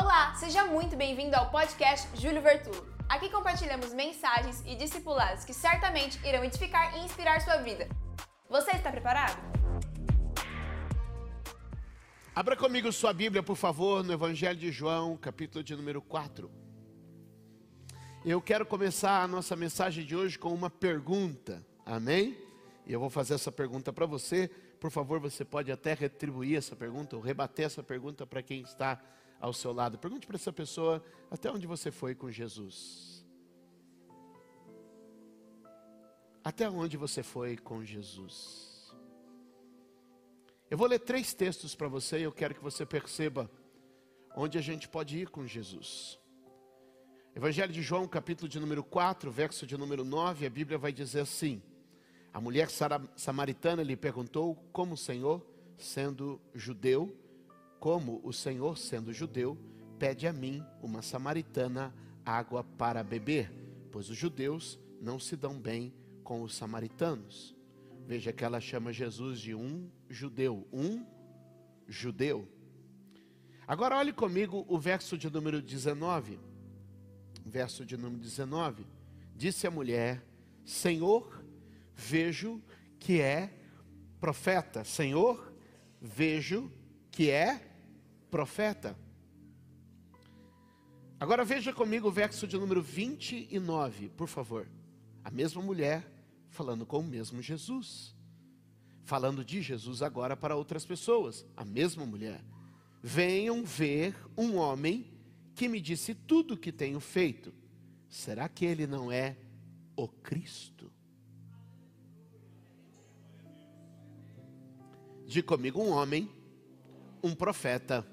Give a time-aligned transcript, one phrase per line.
[0.00, 2.86] Olá, seja muito bem-vindo ao podcast Júlio Vertulo.
[3.08, 7.88] Aqui compartilhamos mensagens e discipulados que certamente irão edificar e inspirar sua vida.
[8.48, 9.36] Você está preparado?
[12.32, 16.48] Abra comigo sua Bíblia, por favor, no Evangelho de João, capítulo de número 4.
[18.24, 22.38] Eu quero começar a nossa mensagem de hoje com uma pergunta, amém?
[22.86, 24.48] E eu vou fazer essa pergunta para você.
[24.78, 29.02] Por favor, você pode até retribuir essa pergunta ou rebater essa pergunta para quem está
[29.40, 29.98] ao seu lado.
[29.98, 33.24] Pergunte para essa pessoa até onde você foi com Jesus.
[36.42, 38.94] Até onde você foi com Jesus?
[40.70, 43.50] Eu vou ler três textos para você e eu quero que você perceba
[44.36, 46.18] onde a gente pode ir com Jesus.
[47.34, 51.20] Evangelho de João, capítulo de número 4, verso de número 9, a Bíblia vai dizer
[51.20, 51.62] assim:
[52.32, 52.68] A mulher
[53.16, 55.46] samaritana lhe perguntou como o Senhor,
[55.76, 57.16] sendo judeu,
[57.78, 59.58] como o Senhor, sendo judeu,
[59.98, 61.94] pede a mim, uma samaritana,
[62.24, 63.50] água para beber,
[63.90, 67.56] pois os judeus não se dão bem com os samaritanos.
[68.06, 71.04] Veja que ela chama Jesus de um judeu, um
[71.86, 72.46] judeu.
[73.66, 76.48] Agora olhe comigo o verso de número 19
[77.48, 78.86] verso de número 19,
[79.34, 80.22] disse a mulher:
[80.64, 81.44] Senhor,
[81.96, 82.62] vejo
[82.98, 83.50] que é
[84.20, 84.84] profeta.
[84.84, 85.52] Senhor,
[86.00, 86.70] vejo
[87.10, 87.67] que é
[88.30, 88.96] profeta.
[91.20, 94.68] Agora veja comigo o verso de número 29, por favor.
[95.24, 96.06] A mesma mulher
[96.50, 98.14] falando com o mesmo Jesus.
[99.04, 101.44] Falando de Jesus agora para outras pessoas.
[101.56, 102.44] A mesma mulher.
[103.02, 105.10] Venham ver um homem
[105.54, 107.52] que me disse tudo o que tenho feito.
[108.08, 109.36] Será que ele não é
[109.96, 110.90] o Cristo?
[115.26, 116.30] Diga comigo, um homem,
[117.22, 118.06] um profeta,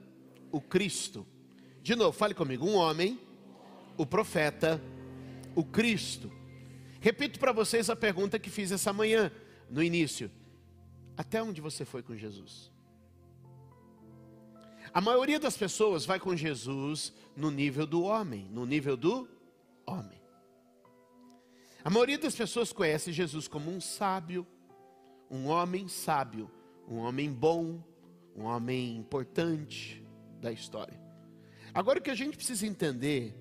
[0.55, 1.27] o Cristo.
[1.81, 3.19] De novo, fale comigo, um homem,
[3.97, 4.81] o profeta,
[5.53, 6.31] o Cristo.
[7.01, 9.29] Repito para vocês a pergunta que fiz essa manhã,
[9.69, 10.31] no início.
[11.17, 12.71] Até onde você foi com Jesus?
[14.93, 19.27] A maioria das pessoas vai com Jesus no nível do homem, no nível do
[19.85, 20.21] homem.
[21.83, 24.47] A maioria das pessoas conhece Jesus como um sábio,
[25.29, 26.49] um homem sábio,
[26.87, 27.83] um homem bom,
[28.33, 30.04] um homem importante
[30.41, 30.99] da história.
[31.73, 33.35] Agora o que a gente precisa entender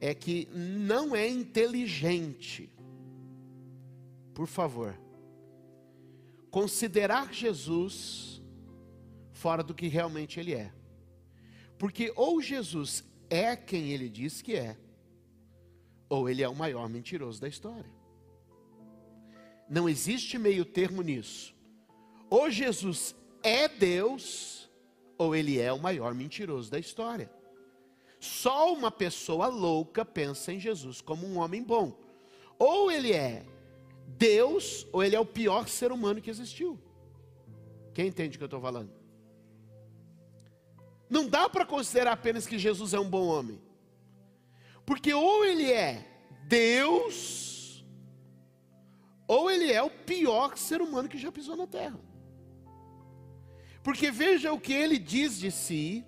[0.00, 2.70] é que não é inteligente,
[4.32, 4.98] por favor,
[6.50, 8.42] considerar Jesus
[9.32, 10.72] fora do que realmente ele é.
[11.78, 14.76] Porque ou Jesus é quem ele diz que é,
[16.08, 17.98] ou ele é o maior mentiroso da história.
[19.68, 21.54] Não existe meio termo nisso.
[22.30, 24.57] Ou Jesus é Deus,
[25.18, 27.30] ou ele é o maior mentiroso da história.
[28.20, 31.98] Só uma pessoa louca pensa em Jesus como um homem bom.
[32.58, 33.44] Ou ele é
[34.06, 36.80] Deus, ou ele é o pior ser humano que existiu.
[37.92, 38.90] Quem entende o que eu estou falando?
[41.10, 43.60] Não dá para considerar apenas que Jesus é um bom homem.
[44.84, 46.06] Porque ou ele é
[46.46, 47.84] Deus,
[49.26, 52.00] ou ele é o pior ser humano que já pisou na terra.
[53.88, 56.04] Porque veja o que ele diz de si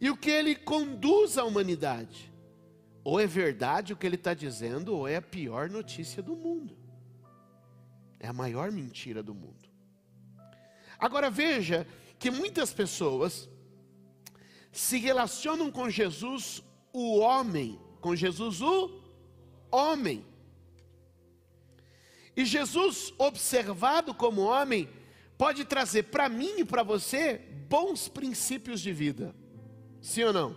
[0.00, 2.32] e o que ele conduz à humanidade.
[3.04, 6.76] Ou é verdade o que ele está dizendo, ou é a pior notícia do mundo.
[8.18, 9.70] É a maior mentira do mundo.
[10.98, 11.86] Agora veja
[12.18, 13.48] que muitas pessoas
[14.72, 16.60] se relacionam com Jesus,
[16.92, 19.00] o homem, com Jesus, o
[19.70, 20.26] homem.
[22.36, 24.88] E Jesus, observado como homem,
[25.36, 29.34] pode trazer para mim e para você bons princípios de vida.
[30.00, 30.56] Sim ou não?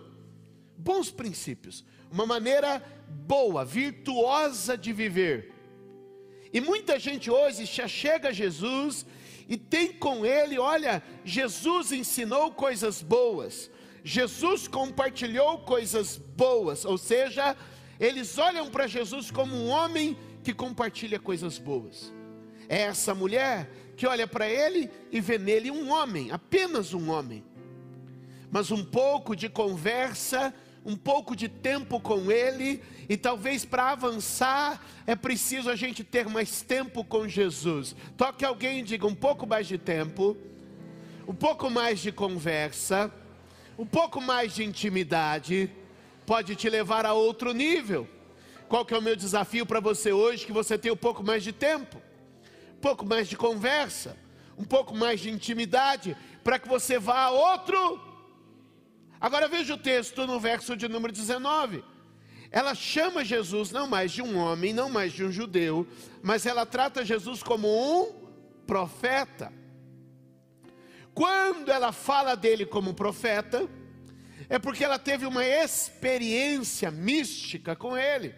[0.76, 5.52] Bons princípios, uma maneira boa, virtuosa de viver.
[6.52, 9.06] E muita gente hoje já chega a Jesus
[9.48, 13.70] e tem com ele, olha, Jesus ensinou coisas boas.
[14.02, 17.56] Jesus compartilhou coisas boas, ou seja,
[17.98, 22.12] eles olham para Jesus como um homem que compartilha coisas boas.
[22.68, 23.68] É essa mulher
[24.00, 27.44] que olha para ele e vê nele um homem, apenas um homem.
[28.50, 30.54] Mas um pouco de conversa,
[30.86, 36.26] um pouco de tempo com ele, e talvez para avançar é preciso a gente ter
[36.26, 37.94] mais tempo com Jesus.
[38.16, 40.34] Toque alguém e diga um pouco mais de tempo,
[41.28, 43.12] um pouco mais de conversa
[43.78, 45.70] um pouco mais de intimidade
[46.26, 48.06] pode te levar a outro nível.
[48.68, 50.44] Qual que é o meu desafio para você hoje?
[50.44, 52.00] Que você tenha um pouco mais de tempo,
[52.80, 54.16] pouco mais de conversa,
[54.56, 58.10] um pouco mais de intimidade, para que você vá a outro,
[59.20, 61.84] Agora veja o texto no verso de número 19.
[62.50, 65.86] Ela chama Jesus não mais de um homem, não mais de um judeu,
[66.22, 68.12] mas ela trata Jesus como um
[68.66, 69.52] profeta.
[71.12, 73.68] Quando ela fala dele como profeta,
[74.48, 78.34] é porque ela teve uma experiência mística com ele.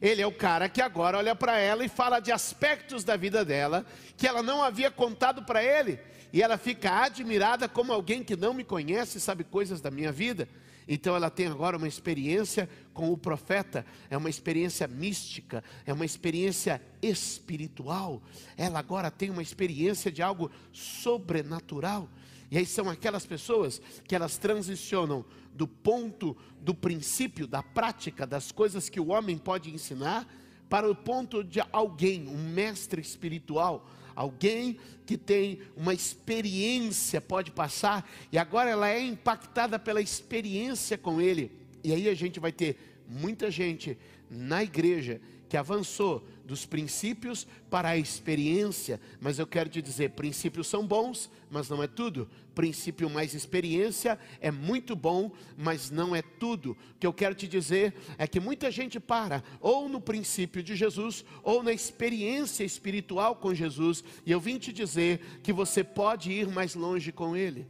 [0.00, 3.44] Ele é o cara que agora olha para ela e fala de aspectos da vida
[3.44, 3.84] dela
[4.16, 5.98] que ela não havia contado para ele.
[6.32, 10.48] E ela fica admirada como alguém que não me conhece sabe coisas da minha vida.
[10.86, 16.06] Então ela tem agora uma experiência com o profeta, é uma experiência mística, é uma
[16.06, 18.22] experiência espiritual.
[18.56, 22.08] Ela agora tem uma experiência de algo sobrenatural.
[22.50, 25.26] E aí são aquelas pessoas que elas transicionam
[25.58, 30.24] do ponto do princípio, da prática, das coisas que o homem pode ensinar,
[30.68, 38.08] para o ponto de alguém, um mestre espiritual, alguém que tem uma experiência, pode passar,
[38.30, 41.50] e agora ela é impactada pela experiência com ele.
[41.82, 43.98] E aí a gente vai ter muita gente
[44.30, 50.66] na igreja que avançou dos princípios para a experiência, mas eu quero te dizer: princípios
[50.66, 52.26] são bons, mas não é tudo.
[52.54, 56.70] Princípio mais experiência é muito bom, mas não é tudo.
[56.70, 60.74] O que eu quero te dizer é que muita gente para ou no princípio de
[60.74, 66.32] Jesus ou na experiência espiritual com Jesus, e eu vim te dizer que você pode
[66.32, 67.66] ir mais longe com Ele.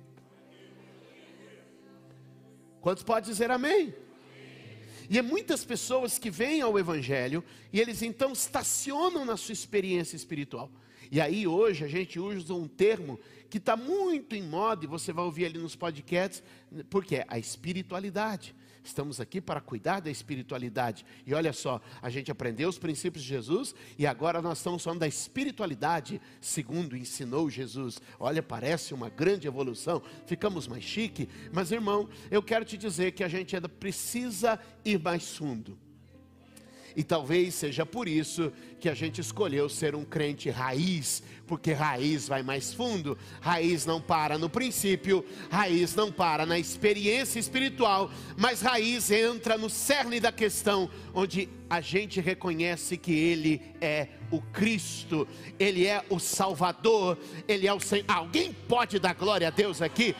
[2.80, 3.92] Quantos podem dizer amém?
[5.08, 10.16] E é muitas pessoas que vêm ao Evangelho e eles então estacionam na sua experiência
[10.16, 10.70] espiritual.
[11.10, 13.19] E aí hoje a gente usa um termo
[13.49, 16.43] que está muito em moda e você vai ouvir ali nos podcasts,
[16.90, 18.55] porque é a espiritualidade.
[18.88, 21.05] Estamos aqui para cuidar da espiritualidade.
[21.26, 25.00] E olha só, a gente aprendeu os princípios de Jesus e agora nós estamos falando
[25.00, 28.00] da espiritualidade, segundo ensinou Jesus.
[28.19, 33.23] Olha, parece uma grande evolução, ficamos mais chique, mas irmão, eu quero te dizer que
[33.23, 35.79] a gente ainda precisa ir mais fundo.
[36.98, 42.26] E talvez seja por isso que a gente escolheu ser um crente raiz, porque raiz
[42.26, 48.62] vai mais fundo, raiz não para no princípio, raiz não para na experiência espiritual, mas
[48.62, 55.28] raiz entra no cerne da questão, onde a gente reconhece que Ele é o Cristo,
[55.56, 57.16] Ele é o Salvador,
[57.46, 58.06] Ele é o Senhor.
[58.08, 60.16] Alguém pode dar glória a Deus aqui?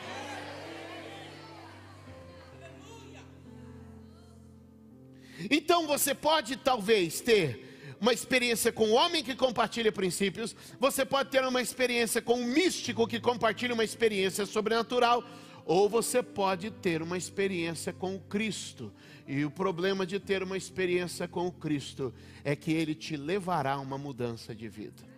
[5.49, 7.69] Então você pode talvez ter
[7.99, 12.45] uma experiência com o homem que compartilha princípios, você pode ter uma experiência com um
[12.45, 15.23] místico que compartilha uma experiência sobrenatural,
[15.65, 18.91] ou você pode ter uma experiência com o Cristo.
[19.27, 22.13] E o problema de ter uma experiência com o Cristo
[22.43, 25.08] é que ele te levará a uma mudança de vida.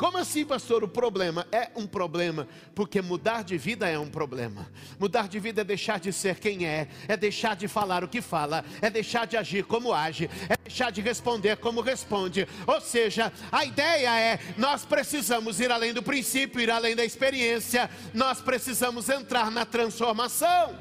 [0.00, 0.82] Como assim, pastor?
[0.82, 4.66] O problema é um problema, porque mudar de vida é um problema.
[4.98, 8.22] Mudar de vida é deixar de ser quem é, é deixar de falar o que
[8.22, 12.48] fala, é deixar de agir como age, é deixar de responder como responde.
[12.66, 17.90] Ou seja, a ideia é: nós precisamos ir além do princípio, ir além da experiência,
[18.14, 20.78] nós precisamos entrar na transformação.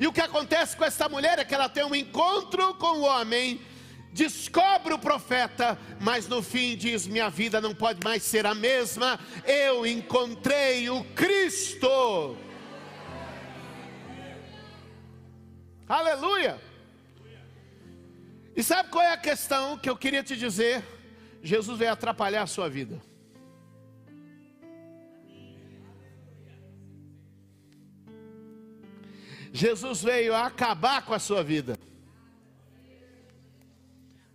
[0.00, 3.02] E o que acontece com essa mulher é que ela tem um encontro com o
[3.02, 3.60] homem
[4.12, 9.18] descobre o profeta, mas no fim diz: Minha vida não pode mais ser a mesma,
[9.46, 12.36] eu encontrei o Cristo.
[15.88, 16.60] Aleluia!
[18.54, 20.84] E sabe qual é a questão que eu queria te dizer?
[21.42, 23.00] Jesus veio atrapalhar a sua vida.
[29.52, 31.78] Jesus veio acabar com a sua vida.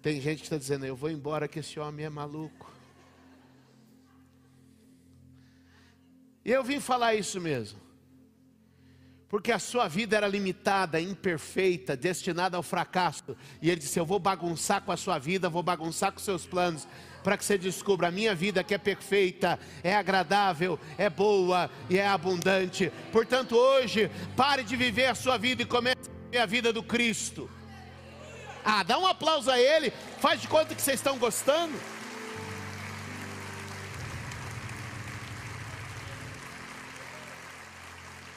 [0.03, 2.69] Tem gente que está dizendo, eu vou embora que esse homem é maluco.
[6.43, 7.79] E eu vim falar isso mesmo.
[9.29, 13.36] Porque a sua vida era limitada, imperfeita, destinada ao fracasso.
[13.62, 16.86] E ele disse: Eu vou bagunçar com a sua vida, vou bagunçar com seus planos,
[17.24, 21.98] para que você descubra a minha vida que é perfeita, é agradável, é boa e
[21.98, 22.91] é abundante.
[23.10, 26.83] Portanto, hoje, pare de viver a sua vida e comece a viver a vida do
[26.83, 27.50] Cristo.
[28.63, 29.91] Ah, dá um aplauso a ele.
[30.20, 31.74] Faz de conta que vocês estão gostando.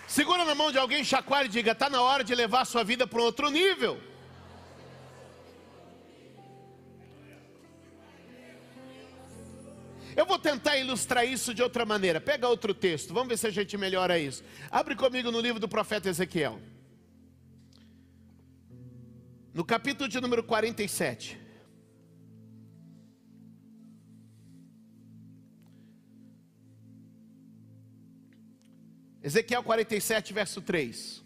[0.06, 2.82] Segura na mão de alguém, chacoalhe e diga: está na hora de levar a sua
[2.82, 4.00] vida para um outro nível.
[10.16, 12.18] Eu vou tentar ilustrar isso de outra maneira.
[12.18, 14.42] Pega outro texto, vamos ver se a gente melhora isso.
[14.70, 16.58] Abre comigo no livro do profeta Ezequiel.
[19.56, 21.40] No capítulo de número 47.
[29.22, 31.24] Ezequiel 47, verso 3.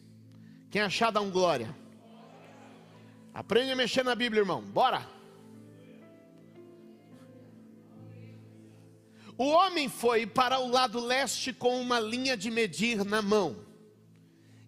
[0.70, 1.76] Quem achar, dá um glória.
[3.34, 4.62] Aprende a mexer na Bíblia, irmão.
[4.62, 5.04] Bora!
[9.36, 13.66] O homem foi para o lado leste com uma linha de medir na mão.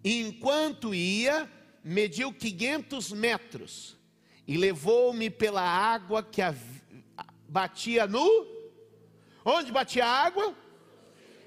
[0.03, 1.49] E enquanto ia,
[1.83, 3.97] mediu 500 metros
[4.47, 6.41] e levou-me pela água que
[7.47, 8.47] batia no.
[9.43, 10.55] Onde batia a água?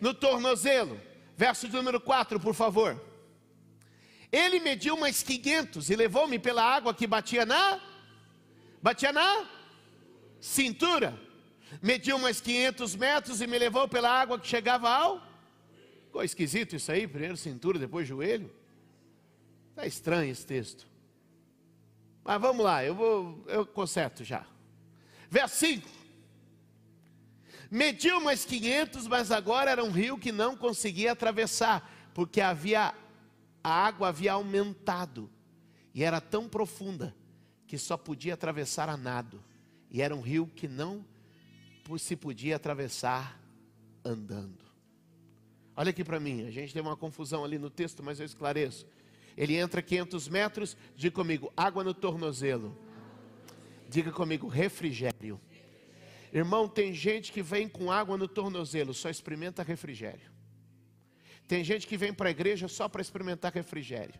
[0.00, 1.00] No tornozelo.
[1.36, 3.02] Verso número 4, por favor.
[4.30, 7.80] Ele mediu mais 500 e levou-me pela água que batia na.
[8.82, 9.48] Batia na
[10.40, 11.18] cintura
[11.82, 15.20] mediu mais 500 metros e me levou pela água que chegava ao.
[16.04, 18.50] Ficou esquisito isso aí, primeiro cintura, depois joelho.
[19.76, 20.86] Está estranho esse texto.
[22.24, 24.46] Mas vamos lá, eu vou, eu conserto já.
[25.28, 25.86] Verso 5.
[27.70, 32.94] Mediu mais 500, mas agora era um rio que não conseguia atravessar, porque havia
[33.62, 35.28] a água havia aumentado
[35.92, 37.14] e era tão profunda
[37.66, 39.44] que só podia atravessar a nado.
[39.90, 41.04] E era um rio que não
[41.98, 43.38] se podia atravessar
[44.02, 44.64] andando.
[45.76, 48.86] Olha aqui para mim, a gente tem uma confusão ali no texto, mas eu esclareço.
[49.36, 52.76] Ele entra 500 metros, diga comigo, água no tornozelo.
[53.88, 55.40] Diga comigo, refrigério.
[56.32, 60.30] Irmão, tem gente que vem com água no tornozelo, só experimenta refrigério.
[61.46, 64.18] Tem gente que vem para a igreja só para experimentar refrigério.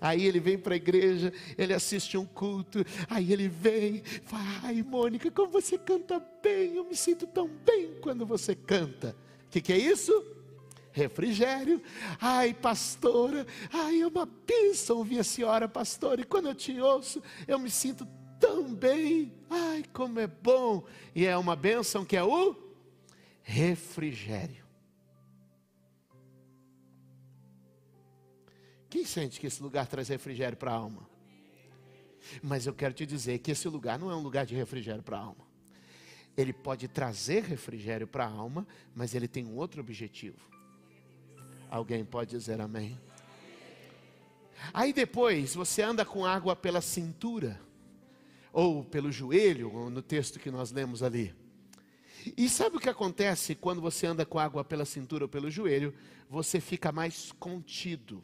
[0.00, 4.82] Aí ele vem para a igreja, ele assiste um culto, aí ele vem, fala, ai
[4.82, 9.16] Mônica, como você canta bem, eu me sinto tão bem quando você canta.
[9.46, 10.12] O que, que é isso?
[10.92, 11.82] Refrigério.
[12.20, 17.22] Ai, pastora, ai, é uma bênção ouvir a senhora, pastora, e quando eu te ouço,
[17.48, 18.06] eu me sinto
[18.38, 19.32] tão bem.
[19.48, 20.84] Ai, como é bom.
[21.14, 22.56] E é uma bênção que é o
[23.42, 24.62] refrigério.
[28.90, 31.08] Quem sente que esse lugar traz refrigério para a alma?
[32.42, 35.16] Mas eu quero te dizer que esse lugar não é um lugar de refrigério para
[35.16, 35.46] a alma.
[36.36, 40.51] Ele pode trazer refrigério para a alma, mas ele tem um outro objetivo.
[41.72, 43.00] Alguém pode dizer amém?
[44.74, 47.58] Aí depois você anda com água pela cintura,
[48.52, 51.34] ou pelo joelho, ou no texto que nós lemos ali.
[52.36, 55.94] E sabe o que acontece quando você anda com água pela cintura ou pelo joelho?
[56.28, 58.22] Você fica mais contido.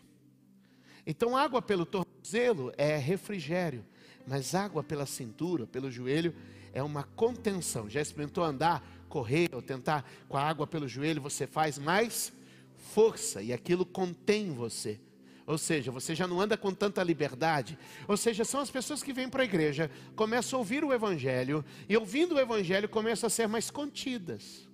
[1.06, 3.82] Então, água pelo tornozelo é refrigério,
[4.26, 6.34] mas água pela cintura, pelo joelho,
[6.74, 7.88] é uma contenção.
[7.88, 11.22] Já experimentou andar, correr ou tentar com a água pelo joelho?
[11.22, 12.30] Você faz mais
[12.78, 14.98] força e aquilo contém você.
[15.46, 17.78] Ou seja, você já não anda com tanta liberdade.
[18.06, 21.64] Ou seja, são as pessoas que vêm para a igreja, começam a ouvir o Evangelho,
[21.88, 24.68] e ouvindo o Evangelho começam a ser mais contidas.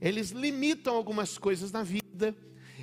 [0.00, 2.34] Eles limitam algumas coisas na vida,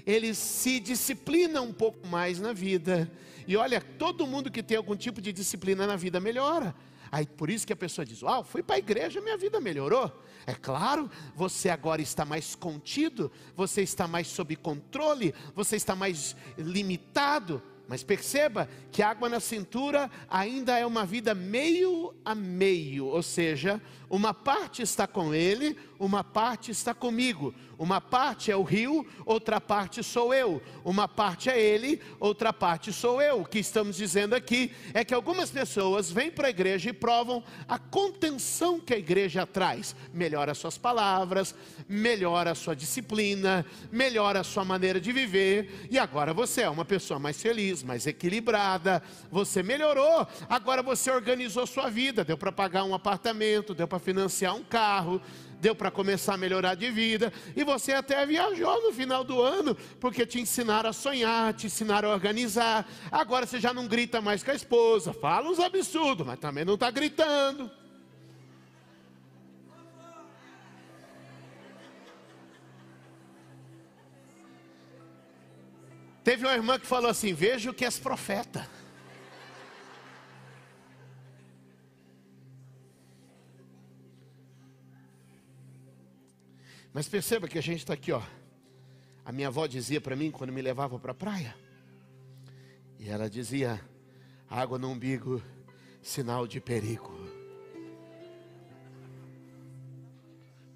[0.06, 3.12] eles se disciplinam um pouco mais na vida.
[3.48, 6.76] E olha, todo mundo que tem algum tipo de disciplina na vida melhora.
[7.12, 10.12] Aí por isso que a pessoa diz: "Ah, fui para a igreja, minha vida melhorou".
[10.46, 16.36] É claro, você agora está mais contido, você está mais sob controle, você está mais
[16.58, 17.62] limitado.
[17.90, 23.82] Mas perceba que água na cintura ainda é uma vida meio a meio, ou seja,
[24.10, 27.54] uma parte está com ele, uma parte está comigo.
[27.78, 30.62] Uma parte é o rio, outra parte sou eu.
[30.84, 33.42] Uma parte é ele, outra parte sou eu.
[33.42, 37.44] O que estamos dizendo aqui é que algumas pessoas vêm para a igreja e provam
[37.68, 39.96] a contenção que a igreja traz.
[40.12, 41.56] Melhora suas palavras,
[41.88, 45.88] melhora sua disciplina, melhora sua maneira de viver.
[45.90, 49.02] E agora você é uma pessoa mais feliz, mais equilibrada.
[49.32, 50.28] Você melhorou.
[50.50, 52.24] Agora você organizou sua vida.
[52.24, 55.22] Deu para pagar um apartamento, deu para financiar um carro,
[55.60, 59.76] deu para começar a melhorar de vida, e você até viajou no final do ano,
[60.00, 62.90] porque te ensinaram a sonhar, te ensinaram a organizar.
[63.12, 66.76] Agora você já não grita mais com a esposa, fala uns absurdos, mas também não
[66.76, 67.70] está gritando.
[76.24, 78.68] Teve uma irmã que falou assim: Vejo que és profeta.
[86.94, 88.22] Mas perceba que a gente está aqui, ó.
[89.24, 91.56] A minha avó dizia para mim quando me levava para a praia.
[92.98, 93.80] E ela dizia:
[94.50, 95.42] água no umbigo,
[96.02, 97.18] sinal de perigo.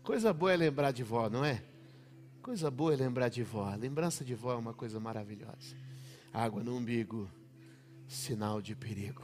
[0.04, 1.64] Coisa boa é lembrar de vó, não é?
[2.44, 3.74] Coisa boa é lembrar de vó.
[3.74, 5.78] Lembrança de vó é uma coisa maravilhosa.
[6.34, 7.32] Água no umbigo,
[8.06, 9.24] sinal de perigo.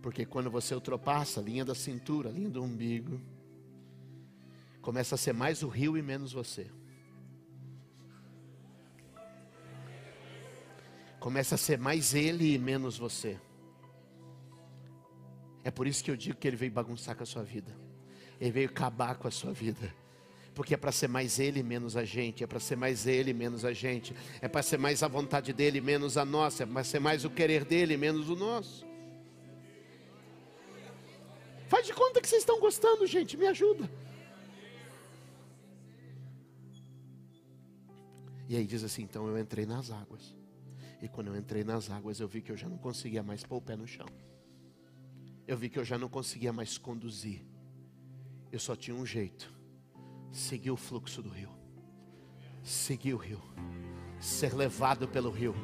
[0.00, 3.20] Porque quando você ultrapassa a linha da cintura, a linha do umbigo,
[4.80, 6.70] começa a ser mais o rio e menos você.
[11.20, 13.38] Comece a ser mais ele e menos você.
[15.62, 17.76] É por isso que eu digo que ele veio bagunçar com a sua vida.
[18.40, 19.92] Ele veio acabar com a sua vida.
[20.56, 23.62] Porque é para ser mais ele menos a gente, é para ser mais ele menos
[23.62, 26.98] a gente, é para ser mais a vontade dele menos a nossa, é para ser
[26.98, 28.86] mais o querer dele menos o nosso.
[31.68, 33.90] Faz de conta que vocês estão gostando, gente, me ajuda.
[38.48, 40.34] E aí diz assim: então eu entrei nas águas.
[41.02, 43.56] E quando eu entrei nas águas, eu vi que eu já não conseguia mais pôr
[43.56, 44.06] o pé no chão.
[45.46, 47.42] Eu vi que eu já não conseguia mais conduzir.
[48.50, 49.54] Eu só tinha um jeito:
[50.30, 51.50] seguir o fluxo do rio,
[52.62, 53.42] seguir o rio,
[54.18, 55.54] ser levado pelo rio,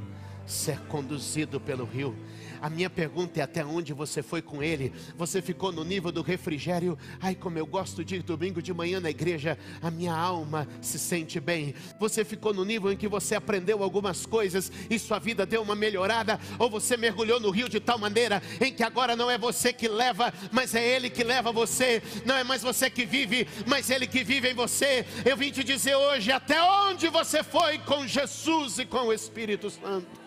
[0.47, 2.17] ser conduzido pelo rio.
[2.63, 4.93] A minha pergunta é até onde você foi com ele?
[5.17, 6.97] Você ficou no nível do refrigério?
[7.21, 10.97] Ai, como eu gosto de ir domingo de manhã na igreja, a minha alma se
[10.97, 11.75] sente bem.
[11.99, 15.75] Você ficou no nível em que você aprendeu algumas coisas e sua vida deu uma
[15.75, 16.39] melhorada?
[16.57, 19.89] Ou você mergulhou no rio de tal maneira em que agora não é você que
[19.89, 22.01] leva, mas é ele que leva você?
[22.25, 25.05] Não é mais você que vive, mas ele que vive em você.
[25.25, 29.69] Eu vim te dizer hoje até onde você foi com Jesus e com o Espírito
[29.69, 30.23] Santo.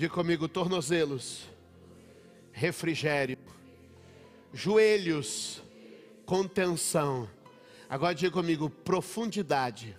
[0.00, 1.46] Diga comigo: tornozelos,
[2.52, 3.36] refrigério,
[4.50, 5.62] joelhos,
[6.24, 7.28] contenção.
[7.86, 9.94] Agora diga comigo: profundidade,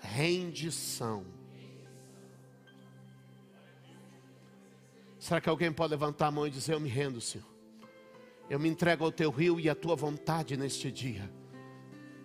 [0.00, 1.24] rendição.
[5.20, 7.46] Será que alguém pode levantar a mão e dizer: Eu me rendo, Senhor?
[8.50, 11.32] Eu me entrego ao teu rio e à tua vontade neste dia.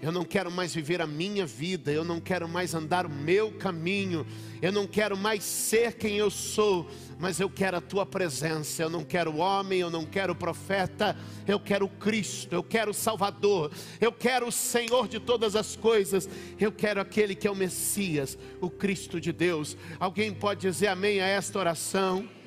[0.02, 3.52] Eu não quero mais viver a minha vida, eu não quero mais andar o meu
[3.52, 4.26] caminho,
[4.62, 6.90] eu não quero mais ser quem eu sou,
[7.20, 8.82] mas eu quero a tua presença.
[8.82, 13.72] Eu não quero homem, eu não quero profeta, eu quero Cristo, eu quero o Salvador,
[14.00, 18.38] eu quero o Senhor de todas as coisas, eu quero aquele que é o Messias,
[18.62, 19.76] o Cristo de Deus.
[20.00, 22.39] Alguém pode dizer amém a esta oração?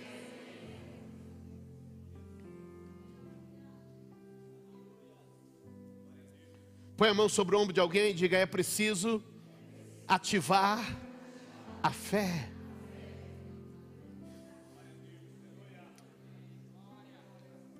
[6.96, 9.22] Põe a mão sobre o ombro de alguém e diga: é preciso
[10.06, 10.98] ativar
[11.82, 12.50] a fé.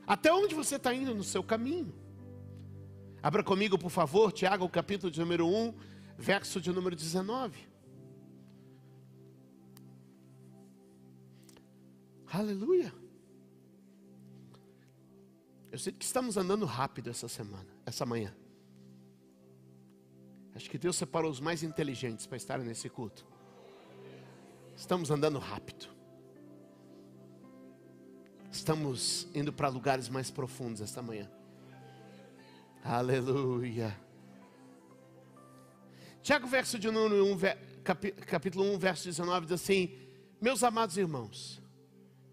[0.06, 1.94] Até onde você está indo no seu caminho?
[3.22, 5.74] Abra comigo, por favor, Tiago, capítulo de número 1,
[6.18, 7.56] verso de número 19.
[12.26, 12.92] Aleluia.
[15.70, 18.34] Eu sei que estamos andando rápido essa semana, essa manhã.
[20.54, 23.26] Acho que Deus separou os mais inteligentes para estarem nesse culto.
[24.76, 25.88] Estamos andando rápido.
[28.50, 31.30] Estamos indo para lugares mais profundos esta manhã.
[32.84, 33.96] Aleluia.
[36.22, 37.38] Tiago, verso de número 1,
[38.26, 39.96] capítulo 1, verso 19, diz assim:
[40.40, 41.62] Meus amados irmãos,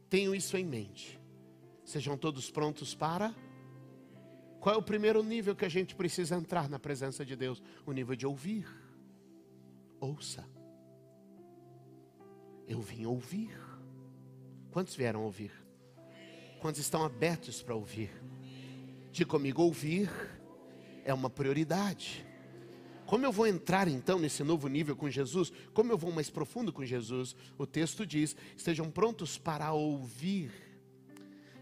[0.09, 1.19] tenham isso em mente.
[1.85, 3.33] Sejam todos prontos para
[4.59, 7.61] qual é o primeiro nível que a gente precisa entrar na presença de Deus?
[7.85, 8.67] O nível de ouvir.
[9.99, 10.45] Ouça.
[12.67, 13.57] Eu vim ouvir.
[14.71, 15.51] Quantos vieram ouvir?
[16.59, 18.11] Quantos estão abertos para ouvir?
[19.11, 20.09] Diga comigo: ouvir
[21.05, 22.25] é uma prioridade.
[23.05, 25.51] Como eu vou entrar então nesse novo nível com Jesus?
[25.73, 27.35] Como eu vou mais profundo com Jesus?
[27.57, 30.51] O texto diz: estejam prontos para ouvir.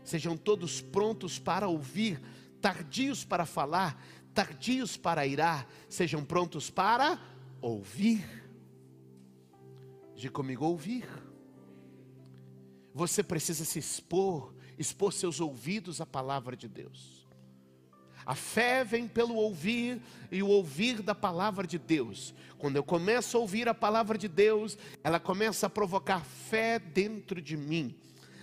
[0.04, 2.20] Sejam todos prontos para ouvir
[2.62, 4.02] tardios para falar,
[4.34, 7.20] tardios para irar, sejam prontos para
[7.62, 8.26] ouvir.
[10.16, 11.08] De comigo ouvir.
[12.94, 17.28] Você precisa se expor, expor seus ouvidos à palavra de Deus.
[18.26, 22.34] A fé vem pelo ouvir e o ouvir da palavra de Deus.
[22.58, 27.42] Quando eu começo a ouvir a palavra de Deus, ela começa a provocar fé dentro
[27.42, 27.96] de mim.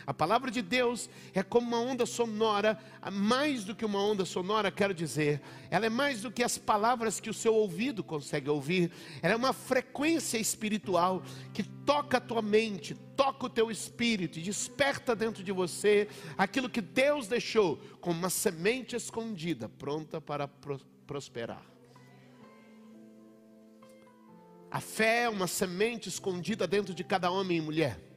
[0.07, 2.79] A palavra de Deus é como uma onda sonora,
[3.12, 5.40] mais do que uma onda sonora, quero dizer,
[5.71, 9.37] ela é mais do que as palavras que o seu ouvido consegue ouvir, ela é
[9.37, 15.43] uma frequência espiritual que toca a tua mente, toca o teu espírito e desperta dentro
[15.43, 20.47] de você aquilo que Deus deixou como uma semente escondida, pronta para
[21.07, 21.64] prosperar.
[24.71, 28.13] A fé é uma semente escondida dentro de cada homem e mulher.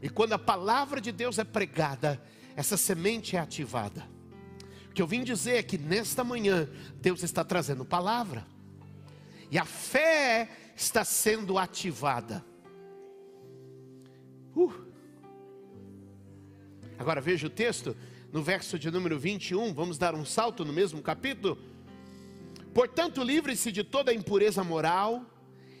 [0.00, 2.22] E quando a palavra de Deus é pregada,
[2.56, 4.08] essa semente é ativada.
[4.90, 6.68] O que eu vim dizer é que nesta manhã,
[7.00, 8.46] Deus está trazendo palavra,
[9.50, 12.44] e a fé está sendo ativada.
[14.54, 14.72] Uh.
[16.98, 17.96] Agora veja o texto,
[18.32, 21.58] no verso de número 21, vamos dar um salto no mesmo capítulo.
[22.74, 25.24] Portanto, livre-se de toda impureza moral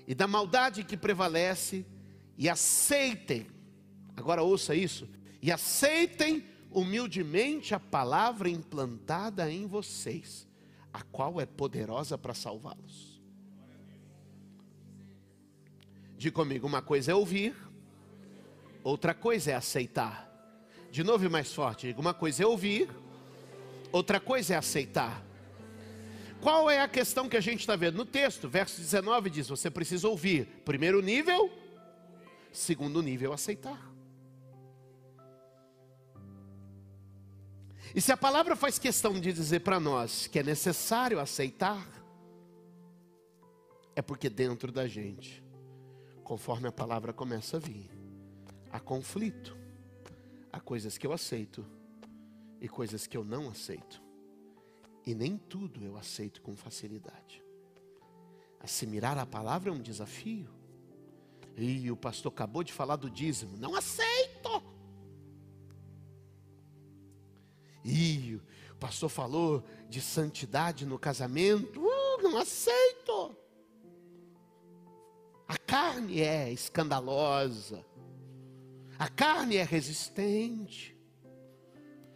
[0.06, 1.84] e da maldade que prevalece,
[2.36, 3.46] e aceitem,
[4.18, 5.08] agora ouça isso,
[5.40, 10.46] e aceitem humildemente a palavra implantada em vocês,
[10.92, 13.22] a qual é poderosa para salvá-los.
[16.16, 17.54] Diga comigo, uma coisa é ouvir,
[18.82, 20.26] outra coisa é aceitar.
[20.90, 22.88] De novo e mais forte, diga, uma coisa é ouvir,
[23.92, 25.24] outra coisa é aceitar.
[26.40, 27.96] Qual é a questão que a gente está vendo?
[27.96, 30.46] No texto, verso 19 diz: você precisa ouvir.
[30.64, 31.50] Primeiro nível,
[32.52, 33.87] segundo nível, aceitar.
[37.98, 41.84] E se a palavra faz questão de dizer para nós que é necessário aceitar,
[43.96, 45.42] é porque dentro da gente,
[46.22, 47.90] conforme a palavra começa a vir,
[48.70, 49.58] há conflito,
[50.52, 51.66] há coisas que eu aceito
[52.60, 54.00] e coisas que eu não aceito.
[55.04, 57.42] E nem tudo eu aceito com facilidade.
[58.60, 60.48] Assimilar a palavra é um desafio.
[61.56, 63.56] E o pastor acabou de falar do dízimo.
[63.56, 64.77] Não aceito.
[67.88, 68.40] E
[68.72, 71.80] o pastor falou de santidade no casamento.
[71.80, 73.34] Uh, não aceito.
[75.46, 77.84] A carne é escandalosa.
[78.98, 80.98] A carne é resistente.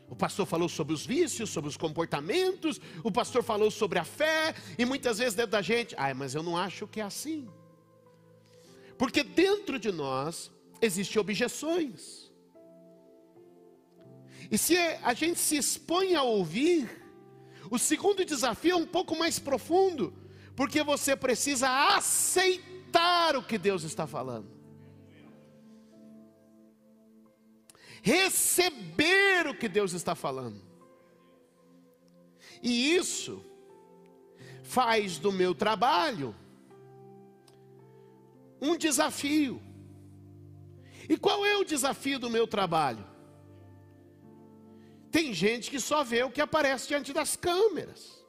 [0.09, 4.55] O pastor falou sobre os vícios, sobre os comportamentos, o pastor falou sobre a fé,
[4.77, 7.49] e muitas vezes dentro da gente, ai, mas eu não acho que é assim.
[8.99, 12.32] Porque dentro de nós existem objeções.
[14.53, 16.89] E se a gente se expõe a ouvir,
[17.71, 20.15] o segundo desafio é um pouco mais profundo,
[20.55, 24.63] porque você precisa aceitar o que Deus está falando.
[28.03, 30.61] receber o que Deus está falando.
[32.61, 33.45] E isso
[34.65, 36.35] faz do meu trabalho
[38.61, 39.63] um desafio.
[41.09, 43.12] E qual é o desafio do meu trabalho?
[45.13, 48.25] Tem gente que só vê o que aparece diante das câmeras.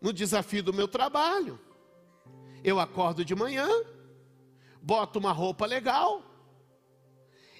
[0.00, 1.58] No desafio do meu trabalho,
[2.62, 3.68] eu acordo de manhã,
[4.80, 6.22] boto uma roupa legal,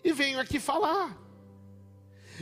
[0.04, 1.20] e venho aqui falar.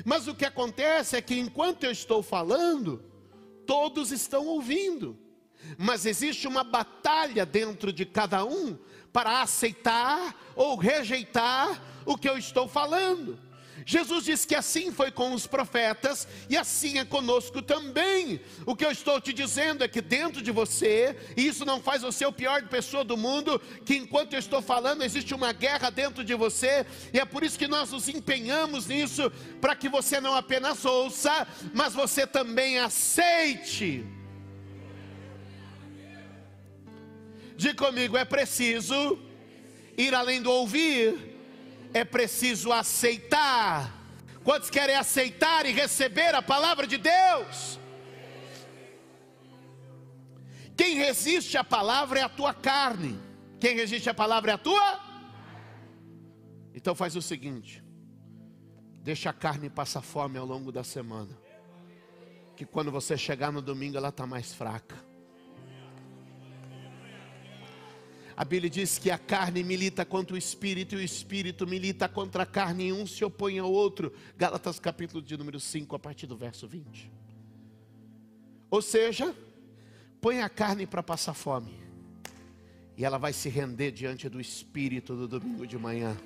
[0.04, 3.02] Mas o que acontece é que enquanto eu estou falando,
[3.66, 5.18] todos estão ouvindo.
[5.78, 8.78] Mas existe uma batalha dentro de cada um
[9.10, 13.38] para aceitar ou rejeitar o que eu estou falando.
[13.86, 18.40] Jesus disse que assim foi com os profetas e assim é conosco também.
[18.64, 22.02] O que eu estou te dizendo é que dentro de você, e isso não faz
[22.02, 26.24] você o pior pessoa do mundo, que enquanto eu estou falando existe uma guerra dentro
[26.24, 30.34] de você, e é por isso que nós nos empenhamos nisso, para que você não
[30.34, 34.04] apenas ouça, mas você também aceite.
[37.56, 39.18] Diga comigo, é preciso
[39.96, 41.33] ir além do ouvir
[41.94, 44.02] é preciso aceitar.
[44.42, 47.78] Quantos querem aceitar e receber a palavra de Deus?
[50.76, 53.18] Quem resiste à palavra é a tua carne.
[53.60, 55.00] Quem resiste à palavra é a tua?
[56.74, 57.82] Então faz o seguinte:
[59.00, 61.38] deixa a carne passar fome ao longo da semana.
[62.56, 64.96] Que quando você chegar no domingo ela está mais fraca.
[68.36, 72.42] A Bíblia diz que a carne milita contra o espírito e o espírito milita contra
[72.42, 74.12] a carne e um se opõe ao outro.
[74.36, 77.12] Gálatas capítulo de número 5, a partir do verso 20.
[78.68, 79.32] Ou seja,
[80.20, 81.78] põe a carne para passar fome.
[82.96, 86.16] E ela vai se render diante do espírito do domingo de manhã.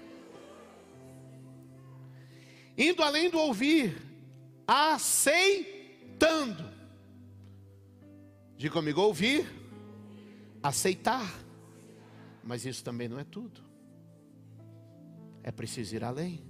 [2.77, 4.01] Indo além do ouvir,
[4.67, 6.65] aceitando.
[8.57, 9.47] Diga comigo, ouvir,
[10.63, 11.48] aceitar
[12.49, 13.61] mas isso também não é tudo.
[15.43, 16.43] É preciso ir além.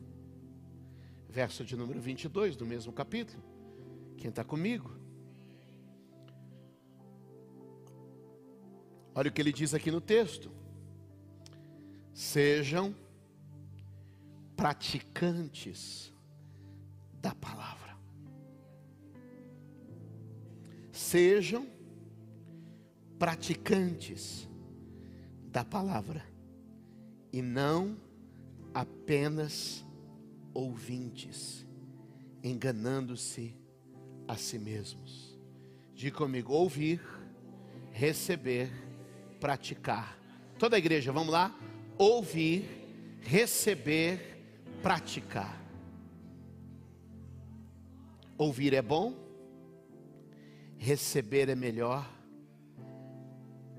[1.29, 3.43] Verso de número 22 do mesmo capítulo.
[4.17, 4.97] Quem está comigo?
[9.13, 10.53] Olha o que ele diz aqui no texto.
[12.15, 12.95] Sejam
[14.55, 16.15] praticantes
[17.15, 17.97] da palavra.
[20.93, 21.67] Sejam
[23.19, 24.49] praticantes
[25.51, 26.25] da palavra
[27.33, 27.97] e não
[28.73, 29.85] apenas
[30.55, 31.67] ouvintes,
[32.43, 33.55] enganando-se
[34.27, 35.39] a si mesmos.
[35.95, 37.01] Diga comigo: ouvir,
[37.93, 38.71] receber,
[39.41, 40.19] praticar.
[40.59, 41.57] Toda a igreja, vamos lá?
[41.97, 44.45] Ouvir, receber,
[44.83, 45.59] praticar.
[48.37, 49.29] Ouvir é bom,
[50.79, 52.09] Receber é melhor,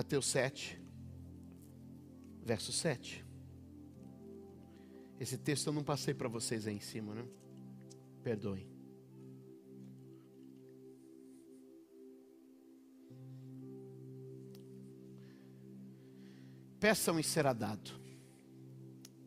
[0.00, 0.80] Mateus 7,
[2.42, 3.22] verso 7.
[5.20, 7.28] Esse texto eu não passei para vocês aí em cima, né?
[8.22, 8.66] Perdoem.
[16.80, 17.90] Peçam e será dado.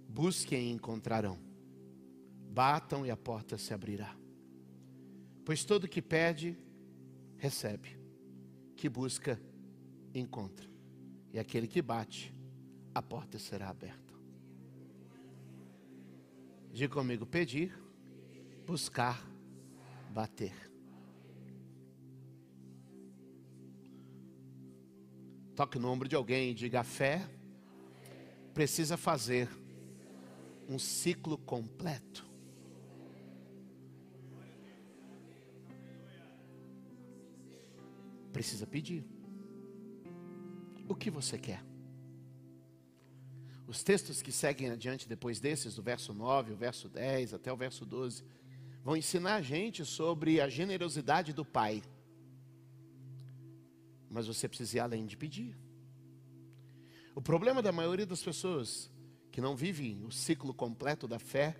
[0.10, 1.38] Busquem e encontrarão.
[2.50, 4.18] Batam e a porta se abrirá.
[5.46, 6.58] Pois todo que pede,
[7.38, 7.96] recebe.
[8.76, 9.40] Que busca,
[10.14, 10.70] encontra.
[11.32, 12.34] E aquele que bate,
[12.94, 14.14] a porta será aberta.
[16.72, 17.78] Diga comigo: pedir,
[18.66, 19.24] buscar,
[20.12, 20.54] bater.
[25.56, 27.28] Toque no ombro de alguém e diga: a fé
[28.54, 29.50] precisa fazer
[30.68, 32.26] um ciclo completo.
[38.32, 39.13] Precisa pedir.
[40.88, 41.64] O que você quer?
[43.68, 47.58] Os textos que seguem adiante depois desses, do verso 9, o verso 10 até o
[47.58, 48.24] verso 12,
[48.84, 51.82] vão ensinar a gente sobre a generosidade do Pai.
[54.10, 55.58] Mas você precisa ir além de pedir.
[57.16, 58.92] O problema da maioria das pessoas
[59.32, 61.56] que não vivem o ciclo completo da fé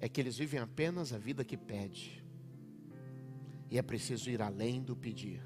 [0.00, 2.24] é que eles vivem apenas a vida que pede.
[3.70, 5.42] E é preciso ir além do pedir.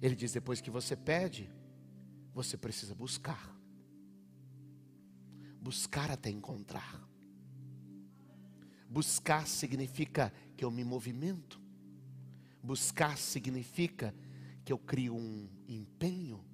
[0.00, 1.50] Ele diz: depois que você pede,
[2.32, 3.60] você precisa buscar
[5.60, 7.06] buscar até encontrar.
[8.88, 11.60] Buscar significa que eu me movimento.
[12.62, 14.14] Buscar significa
[14.64, 16.44] que eu crio um empenho,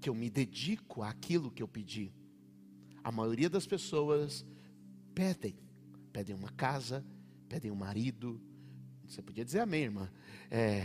[0.00, 2.12] que eu me dedico àquilo que eu pedi.
[3.02, 4.44] A maioria das pessoas
[5.14, 5.58] pedem,
[6.12, 7.04] pedem uma casa,
[7.48, 8.40] pedem um marido.
[9.06, 10.10] Você podia dizer amém, irmã.
[10.50, 10.84] É,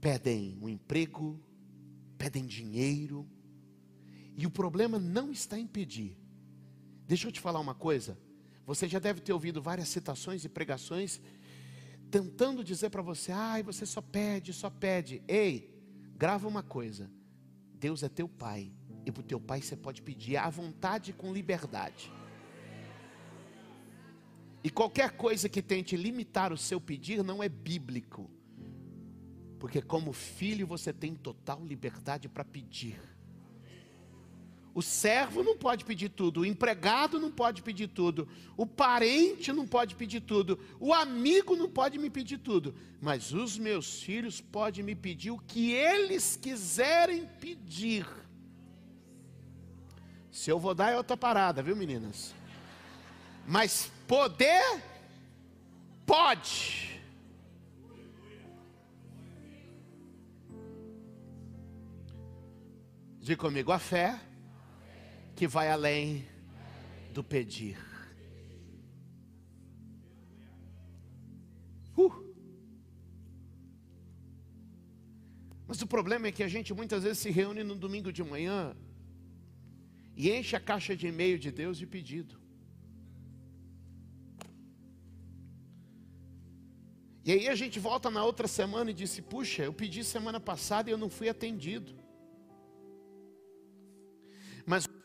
[0.00, 1.38] pedem um emprego,
[2.16, 3.28] pedem dinheiro
[4.36, 6.16] e o problema não está em pedir.
[7.06, 8.18] Deixa eu te falar uma coisa.
[8.66, 11.20] Você já deve ter ouvido várias citações e pregações
[12.10, 15.22] tentando dizer para você: ai, você só pede, só pede.
[15.28, 15.74] Ei,
[16.16, 17.10] grava uma coisa:
[17.74, 18.72] Deus é teu pai,
[19.04, 22.12] e para o teu pai você pode pedir à vontade com liberdade.
[24.62, 28.30] E qualquer coisa que tente limitar o seu pedir não é bíblico,
[29.60, 32.98] porque como filho você tem total liberdade para pedir.
[34.72, 39.66] O servo não pode pedir tudo, o empregado não pode pedir tudo, o parente não
[39.66, 44.82] pode pedir tudo, o amigo não pode me pedir tudo, mas os meus filhos podem
[44.82, 48.06] me pedir o que eles quiserem pedir.
[50.30, 52.34] Se eu vou dar é outra parada, viu meninas?
[53.46, 54.82] Mas poder,
[56.06, 56.89] pode.
[63.30, 64.20] Diga comigo, a fé
[65.36, 66.26] que vai além
[67.14, 67.78] do pedir.
[71.96, 72.34] Uh.
[75.68, 78.76] Mas o problema é que a gente muitas vezes se reúne no domingo de manhã
[80.16, 82.36] e enche a caixa de e-mail de Deus de pedido.
[87.24, 90.90] E aí a gente volta na outra semana e disse: Puxa, eu pedi semana passada
[90.90, 91.99] e eu não fui atendido.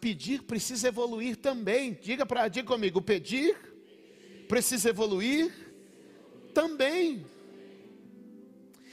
[0.06, 1.98] Pedir precisa evoluir também.
[2.00, 3.58] Diga para, diga comigo, pedir
[4.48, 5.52] precisa evoluir
[6.54, 7.26] também.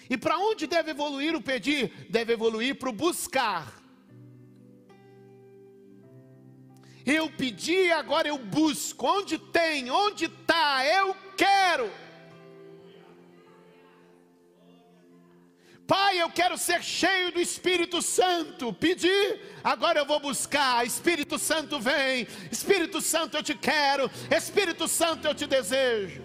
[0.09, 1.92] E para onde deve evoluir o pedir?
[2.09, 3.79] Deve evoluir para o buscar.
[7.05, 9.07] Eu pedi, agora eu busco.
[9.07, 9.90] Onde tem?
[9.90, 10.83] Onde está?
[10.87, 11.90] Eu quero.
[15.92, 18.72] Pai, eu quero ser cheio do Espírito Santo.
[18.72, 20.87] Pedi, agora eu vou buscar.
[20.87, 22.26] Espírito Santo vem.
[22.50, 24.11] Espírito Santo eu te quero.
[24.35, 26.22] Espírito Santo eu te desejo.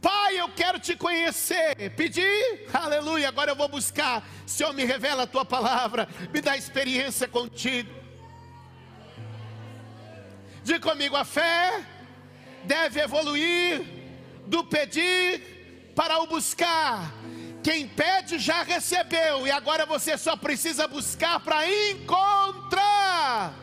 [0.00, 1.90] Pai, eu quero te conhecer.
[1.94, 2.22] Pedi,
[2.72, 3.28] aleluia.
[3.28, 4.26] Agora eu vou buscar.
[4.46, 6.08] Senhor, me revela a tua palavra.
[6.32, 7.92] Me dá experiência contigo.
[10.62, 11.92] Diga comigo: a fé
[12.66, 13.82] deve evoluir
[14.46, 17.12] do pedir para o buscar.
[17.62, 23.54] Quem pede já recebeu, e agora você só precisa buscar para encontrar.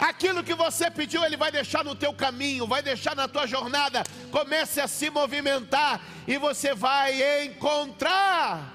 [0.00, 4.02] Aquilo que você pediu, Ele vai deixar no teu caminho, vai deixar na tua jornada.
[4.32, 8.72] Comece a se movimentar e você vai encontrar.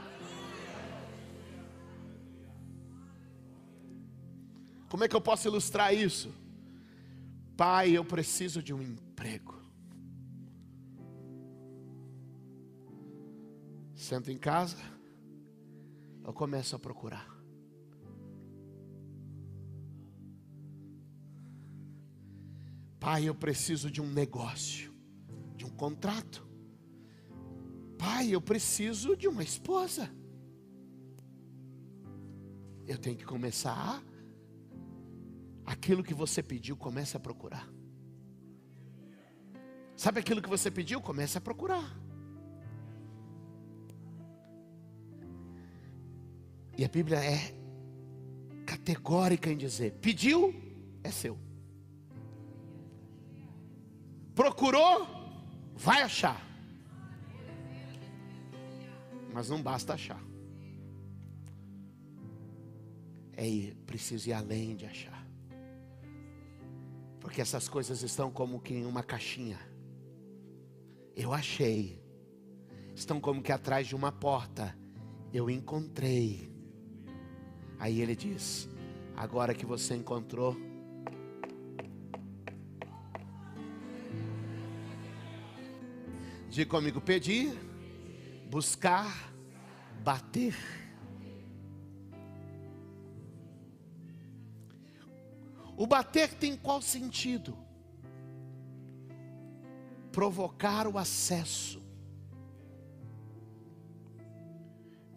[4.88, 6.34] Como é que eu posso ilustrar isso?
[7.56, 8.95] Pai, eu preciso de um.
[14.10, 14.78] Sento em casa,
[16.26, 17.30] eu começo a procurar.
[23.00, 24.92] Pai, eu preciso de um negócio,
[25.56, 26.48] de um contrato.
[27.98, 30.10] Pai, eu preciso de uma esposa.
[32.88, 34.04] Eu tenho que começar
[35.66, 37.79] aquilo que você pediu, comece a procurar.
[40.00, 41.02] Sabe aquilo que você pediu?
[41.02, 41.94] Comece a procurar.
[46.78, 47.54] E a Bíblia é
[48.66, 50.56] categórica em dizer: pediu,
[51.04, 51.38] é seu.
[54.34, 55.06] Procurou,
[55.76, 56.42] vai achar.
[59.34, 60.24] Mas não basta achar.
[63.34, 65.28] É ir, preciso ir além de achar.
[67.20, 69.69] Porque essas coisas estão como que em uma caixinha.
[71.20, 72.02] Eu achei.
[72.96, 74.74] Estão como que atrás de uma porta.
[75.34, 76.50] Eu encontrei.
[77.78, 78.70] Aí ele diz:
[79.18, 80.56] Agora que você encontrou,
[86.50, 87.52] Diga comigo: pedir,
[88.50, 89.30] buscar,
[90.02, 90.56] bater.
[95.76, 97.58] O bater tem qual sentido?
[100.12, 101.82] Provocar o acesso.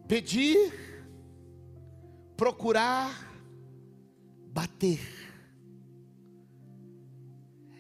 [0.07, 0.73] Pedir,
[2.37, 3.33] procurar,
[4.53, 5.01] bater.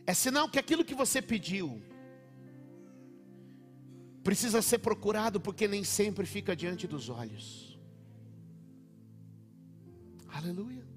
[0.06, 1.82] É sinal que aquilo que você pediu,
[4.22, 7.78] precisa ser procurado porque nem sempre fica diante dos olhos.
[10.28, 10.91] Aleluia.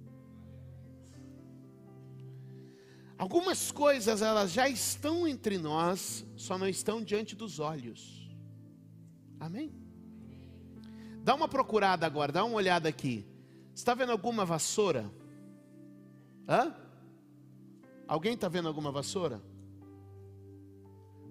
[3.17, 8.30] Algumas coisas elas já estão entre nós, só não estão diante dos olhos.
[9.39, 9.73] Amém?
[11.23, 13.25] Dá uma procurada agora, dá uma olhada aqui.
[13.73, 15.10] Está vendo alguma vassoura?
[16.47, 16.75] Hã?
[18.08, 19.41] Alguém está vendo alguma vassoura?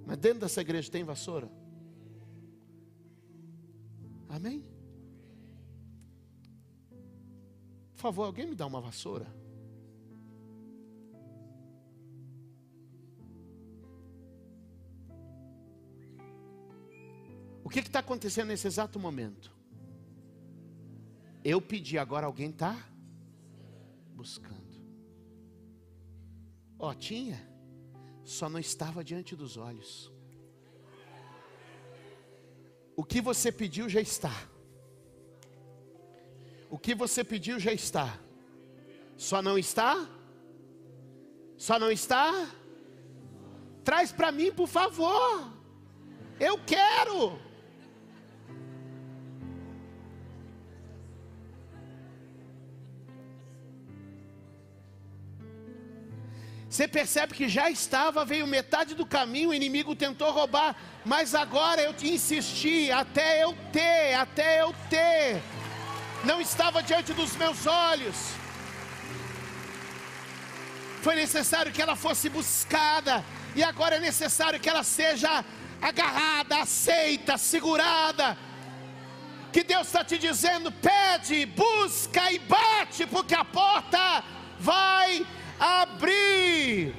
[0.06, 1.50] Mas dentro dessa igreja tem vassoura?
[4.28, 4.64] Amém?
[7.92, 9.43] Por favor, alguém me dá uma vassoura?
[17.82, 19.50] Que está acontecendo nesse exato momento?
[21.42, 22.76] Eu pedi, agora alguém está
[24.14, 24.74] buscando.
[26.78, 27.40] Ó, oh, tinha,
[28.22, 30.12] só não estava diante dos olhos.
[32.96, 34.32] O que você pediu já está.
[36.70, 38.20] O que você pediu já está.
[39.16, 40.08] Só não está?
[41.56, 42.30] Só não está?
[43.82, 45.52] Traz para mim, por favor.
[46.38, 47.43] Eu quero.
[56.74, 61.80] Você percebe que já estava, veio metade do caminho, o inimigo tentou roubar, mas agora
[61.80, 65.40] eu te insisti, até eu ter, até eu ter,
[66.24, 68.16] não estava diante dos meus olhos.
[71.00, 75.44] Foi necessário que ela fosse buscada, e agora é necessário que ela seja
[75.80, 78.36] agarrada, aceita, segurada.
[79.52, 84.24] Que Deus está te dizendo: pede, busca e bate, porque a porta
[84.58, 85.24] vai
[85.58, 86.94] abrir.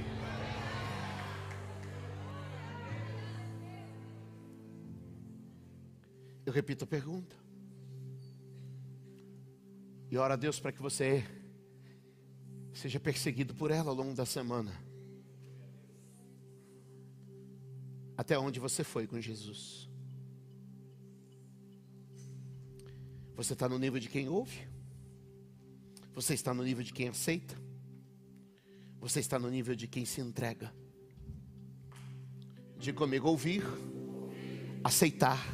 [6.46, 7.36] Eu repito a pergunta:
[10.12, 11.26] E ora a Deus para que você
[12.74, 14.72] seja perseguido por ela ao longo da semana.
[18.18, 19.90] Até onde você foi com Jesus?
[23.36, 24.66] Você está no nível de quem ouve?
[26.14, 27.65] Você está no nível de quem aceita?
[29.06, 30.74] Você está no nível de quem se entrega?
[32.80, 33.64] Diga comigo: ouvir,
[34.84, 35.46] aceitar,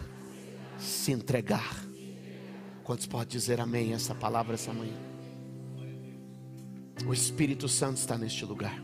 [0.80, 1.76] se entregar.
[2.82, 4.96] Quantos podem dizer amém essa palavra essa manhã?
[7.06, 8.82] O Espírito Santo está neste lugar.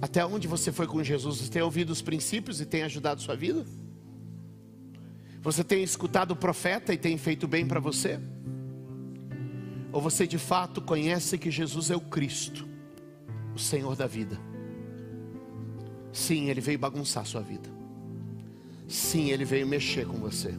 [0.00, 1.38] Até onde você foi com Jesus?
[1.38, 3.66] Você tem ouvido os princípios e tem ajudado sua vida?
[5.42, 8.20] Você tem escutado o profeta e tem feito bem para você?
[9.90, 12.75] Ou você de fato conhece que Jesus é o Cristo,
[13.56, 14.38] o Senhor da vida?
[16.12, 17.68] Sim, Ele veio bagunçar sua vida.
[18.86, 20.54] Sim, Ele veio mexer com você.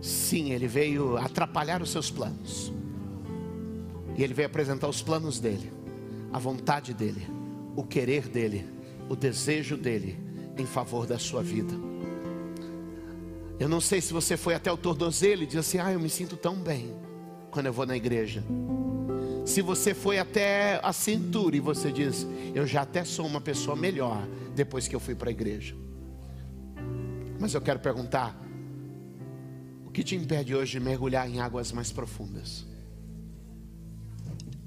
[0.00, 2.72] Sim, Ele veio atrapalhar os seus planos.
[4.16, 5.70] E Ele veio apresentar os planos dele,
[6.32, 7.26] a vontade dele
[7.76, 8.66] o querer dele,
[9.08, 10.18] o desejo dele
[10.56, 11.74] em favor da sua vida.
[13.58, 16.10] Eu não sei se você foi até o tornozelo e diz assim: Ah, eu me
[16.10, 16.94] sinto tão bem
[17.50, 18.44] quando eu vou na igreja.
[19.44, 23.76] Se você foi até a cintura e você diz: Eu já até sou uma pessoa
[23.76, 25.76] melhor depois que eu fui para a igreja.
[27.38, 28.34] Mas eu quero perguntar:
[29.84, 32.66] O que te impede hoje de mergulhar em águas mais profundas?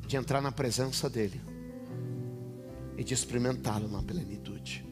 [0.08, 1.42] De entrar na presença dEle
[2.98, 4.86] e de experimentá-lo na plenitude.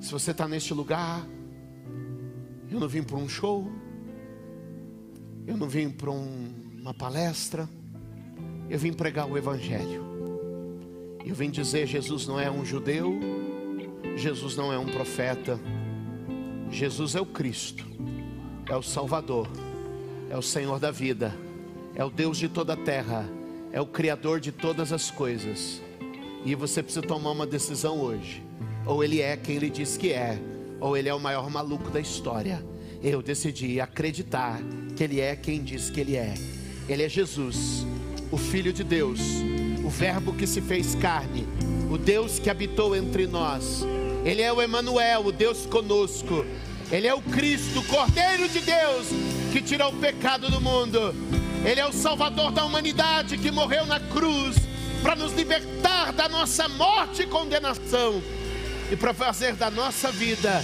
[0.00, 1.26] Se você está neste lugar,
[2.70, 3.70] eu não vim para um show,
[5.46, 7.68] eu não vim para um, uma palestra,
[8.70, 10.04] eu vim pregar o Evangelho.
[11.26, 13.18] Eu vim dizer: Jesus não é um judeu,
[14.16, 15.60] Jesus não é um profeta,
[16.70, 17.84] Jesus é o Cristo,
[18.68, 19.48] é o Salvador,
[20.30, 21.34] é o Senhor da vida,
[21.96, 23.28] é o Deus de toda a terra,
[23.72, 25.82] é o Criador de todas as coisas.
[26.44, 28.42] E você precisa tomar uma decisão hoje.
[28.86, 30.40] Ou ele é quem ele diz que é,
[30.80, 32.64] ou ele é o maior maluco da história.
[33.02, 34.58] Eu decidi acreditar
[34.96, 36.32] que ele é quem diz que ele é.
[36.88, 37.84] Ele é Jesus,
[38.30, 39.20] o Filho de Deus,
[39.84, 41.46] o Verbo que se fez carne,
[41.90, 43.84] o Deus que habitou entre nós.
[44.24, 46.44] Ele é o Emanuel, o Deus conosco.
[46.92, 49.06] Ele é o Cristo, o Cordeiro de Deus,
[49.52, 51.14] que tirou o pecado do mundo.
[51.64, 54.56] Ele é o Salvador da humanidade que morreu na cruz
[55.02, 58.22] para nos libertar da nossa morte e condenação
[58.90, 60.62] e para fazer da nossa vida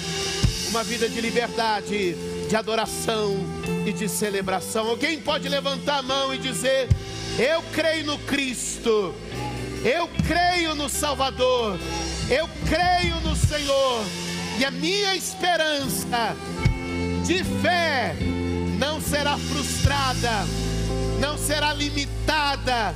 [0.68, 2.16] uma vida de liberdade,
[2.48, 3.36] de adoração
[3.86, 4.88] e de celebração.
[4.88, 6.88] Alguém pode levantar a mão e dizer:
[7.38, 9.14] Eu creio no Cristo,
[9.84, 11.78] eu creio no Salvador,
[12.30, 14.04] eu creio no Senhor,
[14.58, 16.36] e a minha esperança
[17.26, 18.14] de fé
[18.78, 20.46] não será frustrada,
[21.20, 22.94] não será limitada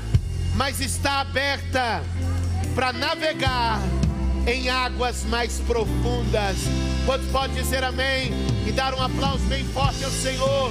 [0.55, 2.03] mas está aberta
[2.75, 3.81] para navegar
[4.47, 6.57] em águas mais profundas.
[7.07, 8.31] Quantos pode dizer amém
[8.67, 10.71] e dar um aplauso bem forte ao Senhor?